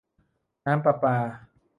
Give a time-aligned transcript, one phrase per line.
[0.65, 1.15] น้ำประปา